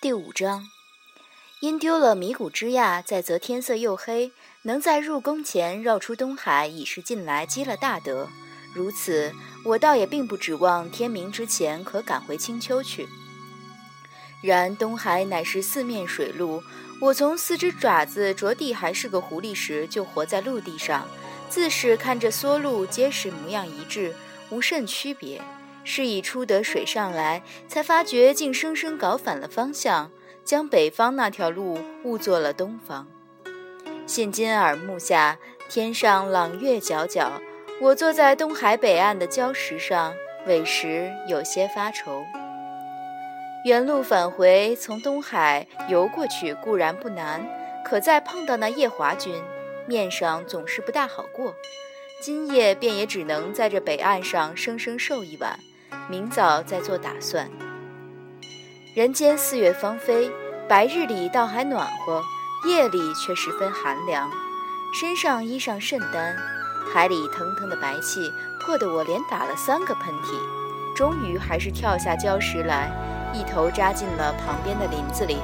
[0.00, 0.64] 第五章，
[1.58, 4.30] 因丢了迷谷之亚，再则天色又黑，
[4.62, 8.28] 能在入宫前绕出东海，已是近来积了大德。
[8.72, 9.32] 如此，
[9.64, 13.08] 我倒也并不指望天明之前可赶回青丘去。
[14.40, 16.62] 然东海乃是四面水路，
[17.00, 21.08] 我从四只爪子着地还是个狐狸时，就活在陆地上，
[21.50, 24.14] 自是看着缩路结实模样一致，
[24.50, 25.42] 无甚区别。
[25.88, 30.10] 是以出得水上来，才发觉竟生生搞反了方向，
[30.44, 33.08] 将北方那条路误作了东方。
[34.06, 35.38] 现今耳目下，
[35.70, 37.30] 天上朗月皎皎，
[37.80, 40.14] 我坐在东海北岸的礁石上，
[40.46, 42.22] 委实有些发愁。
[43.64, 47.48] 原路返回，从东海游过去固然不难，
[47.82, 49.34] 可再碰到那夜华君，
[49.86, 51.54] 面上总是不大好过。
[52.20, 55.58] 今夜便也只能在这北岸上生生受一晚。
[56.08, 57.48] 明早再做打算。
[58.96, 60.30] 人间四月芳菲，
[60.68, 62.22] 白日里倒还暖和，
[62.66, 64.30] 夜里却十分寒凉。
[64.98, 66.36] 身上衣裳甚单，
[66.92, 70.34] 海里腾腾的白气，迫得我连打了三个喷嚏。
[70.96, 72.90] 终于还是跳下礁石来，
[73.32, 75.36] 一头扎进了旁边的林子里。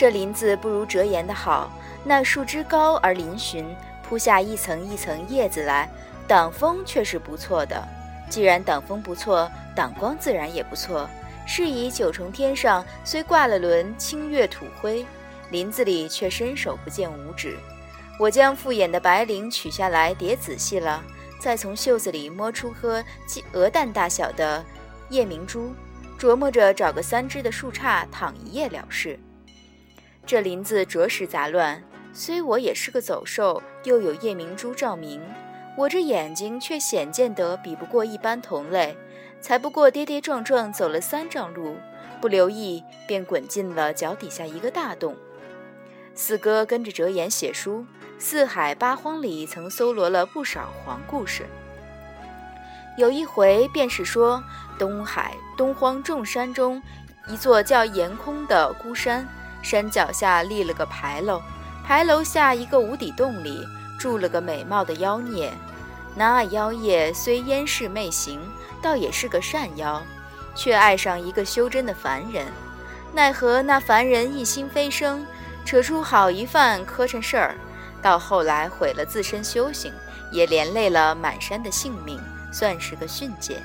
[0.00, 1.70] 这林子不如折颜的好。
[2.02, 3.66] 那树枝高而嶙峋，
[4.02, 5.86] 铺下一层一层叶子来，
[6.26, 7.86] 挡风却是不错的。
[8.30, 11.06] 既然挡风不错，挡光自然也不错。
[11.46, 15.04] 是以九重天上虽挂了轮清月吐灰，
[15.50, 17.58] 林子里却伸手不见五指。
[18.18, 21.04] 我将复眼的白绫取下来叠仔细了，
[21.38, 24.64] 再从袖子里摸出颗鸡鹅蛋大小的
[25.10, 25.74] 夜明珠，
[26.18, 29.20] 琢磨着找个三枝的树杈躺一夜了事。
[30.30, 31.82] 这林子着实杂乱。
[32.12, 35.20] 虽我也是个走兽，又有夜明珠照明，
[35.76, 38.96] 我这眼睛却显见得比不过一般同类。
[39.40, 41.74] 才不过跌跌撞撞走了三丈路，
[42.20, 45.16] 不留意便滚进了脚底下一个大洞。
[46.14, 47.84] 四哥跟着折颜写书，
[48.16, 51.44] 四海八荒里曾搜罗了不少黄故事。
[52.96, 54.40] 有一回便是说，
[54.78, 56.80] 东海东荒众山中，
[57.26, 59.26] 一座叫岩空的孤山，
[59.62, 61.42] 山脚下立了个牌楼。
[61.84, 63.66] 牌楼下一个无底洞里
[63.98, 65.52] 住了个美貌的妖孽，
[66.14, 68.40] 那妖孽虽烟视媚行，
[68.80, 70.00] 倒也是个善妖，
[70.54, 72.46] 却爱上一个修真的凡人。
[73.12, 75.26] 奈何那凡人一心飞升，
[75.64, 77.56] 扯出好一番磕碜事儿，
[78.00, 79.92] 到后来毁了自身修行，
[80.30, 82.20] 也连累了满山的性命，
[82.52, 83.60] 算是个训诫。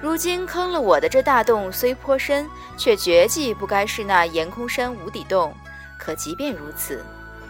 [0.00, 5.54] 如今坑了我的这大洞虽颇深，却绝技不该是那岩空山无底洞。
[5.98, 7.04] 可即便如此。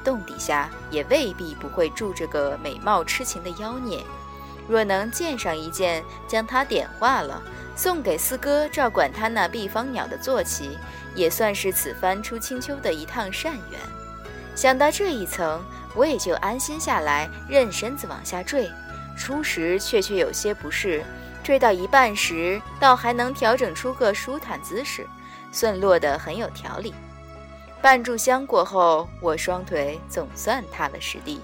[0.05, 4.05] 洞底下也未必不会住着个美貌痴情的妖孽，
[4.69, 7.43] 若能见上一件，将它点化了，
[7.75, 10.79] 送给四哥照管他那碧方鸟的坐骑，
[11.17, 13.81] 也算是此番出青丘的一趟善缘。
[14.55, 15.61] 想到这一层，
[15.93, 18.71] 我也就安心下来，任身子往下坠。
[19.17, 21.03] 初时确确有些不适，
[21.47, 25.07] 坠到一半时，倒还能调整出个舒坦姿势，
[25.53, 26.93] 算落得很有条理。
[27.81, 31.41] 半炷香过后，我双腿总算踏了实地，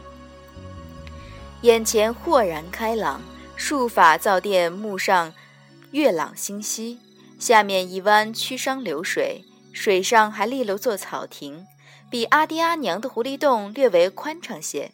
[1.60, 3.22] 眼前豁然开朗，
[3.54, 5.32] 术法造殿幕上
[5.92, 6.98] 月朗星稀，
[7.38, 11.64] 下面一湾曲觞流水，水上还立了座草亭，
[12.10, 14.91] 比阿爹阿娘的狐狸洞略为宽敞些。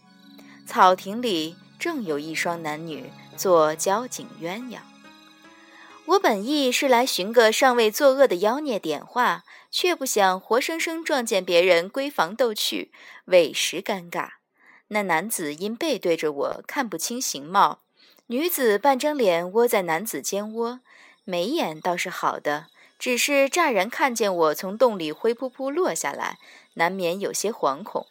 [0.66, 4.76] 草亭里正有一双男女做交颈鸳鸯。
[6.08, 9.44] 我本意是来寻个尚未作恶的妖孽点化。
[9.70, 12.90] 却不想活生生撞见别人闺房斗趣，
[13.26, 14.30] 委实尴尬。
[14.88, 17.80] 那男子因背对着我，看不清形貌；
[18.28, 20.80] 女子半张脸窝在男子肩窝，
[21.24, 22.68] 眉眼倒是好的，
[22.98, 26.38] 只是乍然看见我从洞里灰扑扑落下来，
[26.74, 28.06] 难免有些惶恐。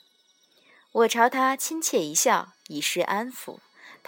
[0.91, 3.57] 我朝他亲切一笑，以示安抚，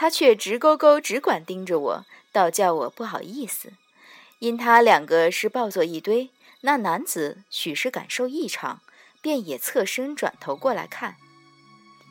[0.02, 3.74] 他却直勾勾只管盯着我，倒叫我不好意思。
[4.40, 6.30] 因他两个是抱作一堆。
[6.62, 8.80] 那男子许是感受异常，
[9.22, 11.18] 便也侧身转头过来看。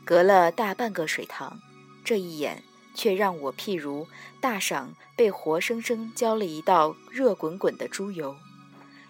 [0.04, 1.62] 隔了大半个水塘，
[2.04, 2.62] 这一眼
[2.94, 4.06] 却让我譬如
[4.38, 8.36] 大赏被活生生浇了一道热滚滚的猪油，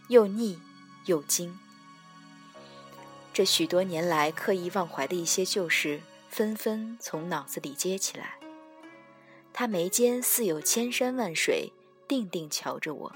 [0.06, 0.60] 又腻
[1.06, 1.58] 又惊。
[3.34, 8.37] 这许多年来刻意忘怀的一些旧事，纷纷从脑子里接起来。
[9.52, 11.72] 他眉间似有千山万水，
[12.06, 13.12] 定定瞧着我，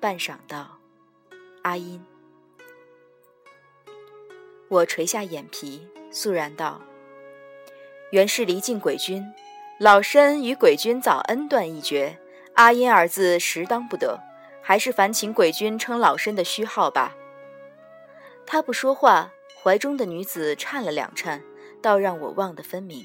[0.00, 0.78] 半晌道。
[1.62, 2.02] 阿音，
[4.68, 6.80] 我垂下眼皮，肃然道
[8.10, 9.22] ：“原是离境鬼君，
[9.78, 12.18] 老身与鬼君早恩断义绝，
[12.54, 14.18] 阿音二字实当不得，
[14.62, 17.14] 还是烦请鬼君称老身的虚号吧。
[18.46, 19.30] 他不说话，
[19.62, 21.42] 怀中的女子颤了两颤，
[21.82, 23.04] 倒让我望得分明。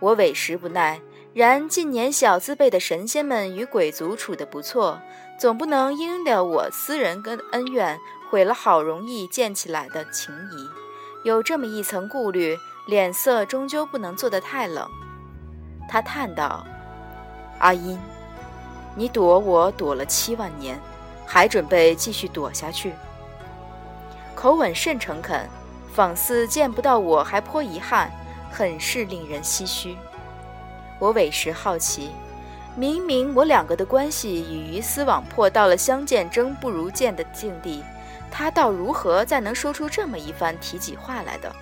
[0.00, 1.00] 我委实不耐，
[1.34, 5.00] 然近年小字辈的神仙们与鬼族处得不错，
[5.36, 7.98] 总不能因了我私人跟恩怨，
[8.30, 10.70] 毁了好容易建起来的情谊。
[11.24, 14.88] 有这么一层顾虑，脸色终究不能做得太冷。
[15.88, 16.64] 他叹道
[17.58, 17.98] ：“阿音，
[18.94, 20.80] 你躲我躲了七万年，
[21.26, 22.92] 还准备继续躲下去？”
[24.36, 25.48] 口吻甚诚恳，
[25.92, 28.08] 仿似见不到我还颇遗憾。
[28.52, 29.96] 很是令人唏嘘。
[30.98, 32.10] 我委实好奇，
[32.76, 37.82] 明明我两个的关系已鱼死网破，到了相见争不如见的境地，
[38.30, 41.54] 他倒如何再能说出这么一番提己话来的？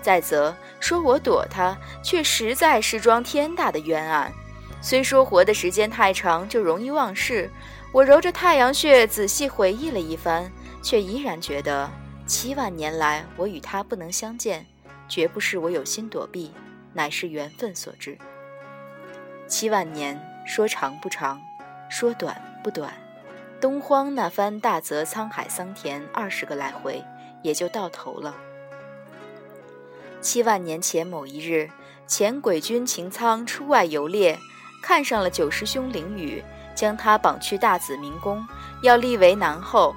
[0.00, 4.32] 再则说我躲他，却实在是桩天大的冤案。
[4.80, 7.50] 虽说活的时间太长就容易忘事，
[7.92, 10.50] 我揉着太阳穴仔细回忆了一番，
[10.82, 11.90] 却依然觉得
[12.26, 14.64] 七万年来我与他不能相见。
[15.08, 16.52] 绝不是我有心躲避，
[16.92, 18.16] 乃是缘分所致。
[19.48, 21.40] 七万年说长不长，
[21.88, 22.92] 说短不短，
[23.58, 27.02] 东荒那番大泽沧海桑田二十个来回，
[27.40, 28.34] 也就到头了。
[30.20, 31.70] 七万年前某一日，
[32.06, 34.38] 前鬼君擎苍出外游猎，
[34.82, 38.46] 看上了九师兄凌雨，将他绑去大紫明宫，
[38.82, 39.96] 要立为男后。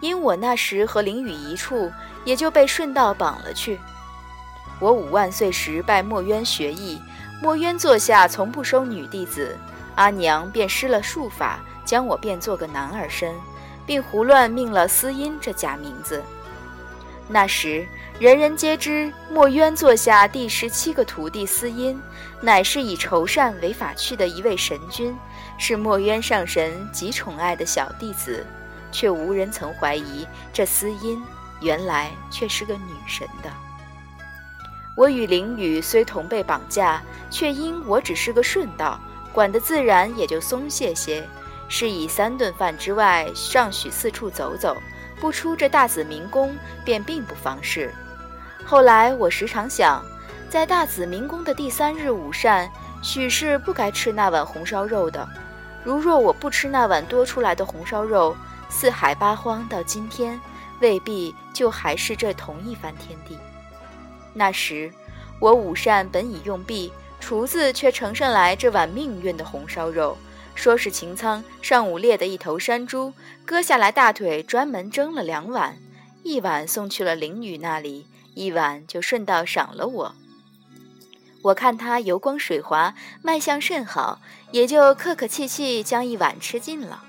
[0.00, 1.90] 因我那时和凌雨一处，
[2.24, 3.80] 也就被顺道绑了去。
[4.78, 7.00] 我五万岁时拜墨渊学艺，
[7.40, 9.56] 墨渊座下从不收女弟子，
[9.94, 13.34] 阿娘便施了术法，将我变做个男儿身，
[13.84, 16.22] 并胡乱命了司音这假名字。
[17.28, 17.86] 那时
[18.18, 22.00] 人人皆知墨渊座下第十七个徒弟司音，
[22.40, 25.14] 乃是以酬善为法趣的一位神君，
[25.58, 28.46] 是墨渊上神极宠爱的小弟子，
[28.90, 31.22] 却无人曾怀疑这司音
[31.60, 33.50] 原来却是个女神的。
[34.96, 38.98] 我与凌雨虽同被绑架，却因我只是个顺道，
[39.30, 41.22] 管得自然也就松懈些。
[41.68, 44.74] 是以三顿饭之外，尚许四处走走，
[45.20, 47.92] 不出这大紫明宫，便并不妨事。
[48.64, 50.02] 后来我时常想，
[50.48, 52.70] 在大紫明宫的第三日午膳，
[53.02, 55.28] 许是不该吃那碗红烧肉的。
[55.84, 58.34] 如若我不吃那碗多出来的红烧肉，
[58.70, 60.40] 四海八荒到今天，
[60.80, 63.38] 未必就还是这同一番天地。
[64.38, 64.92] 那时，
[65.40, 70.18] 我午膳本已用毕，厨子却呈上来这碗命运的红烧肉，
[70.54, 73.14] 说是擎苍上午猎的一头山猪，
[73.46, 75.78] 割下来大腿，专门蒸了两碗，
[76.22, 80.14] 一碗送去了灵女那里，一碗就顺道赏了我。
[81.42, 87.02] 我看他油光水滑，卖相甚好，也就客客气气将一碗吃尽了。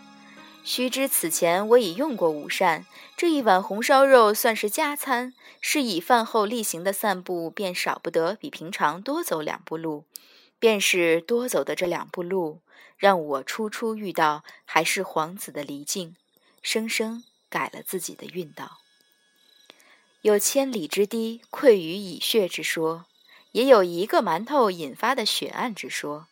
[0.67, 2.85] 须知此前我已用过午膳，
[3.15, 10.03] 这一碗红烧肉算是加餐，是以饭后例行的散步，便少不得比平常多走两步路。
[10.59, 12.59] 便是多走的这两步路，
[12.97, 16.17] 让我初初遇到还是皇子的离境，
[16.61, 18.79] 生生改了自己的运道。
[20.21, 23.05] 有千里之堤溃于蚁穴之说，
[23.53, 26.27] 也有一个馒头引发的血案之说。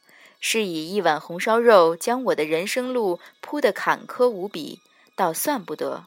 [0.47, 4.79] 是以一碗红烧肉将我的人生路铺得坎坷无比，
[5.15, 6.05] 倒算不得。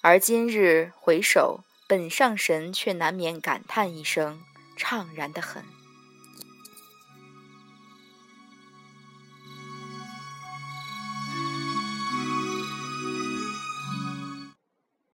[0.00, 4.42] 而今日回首，本上神却难免感叹一声：
[4.78, 5.73] 怅然的很。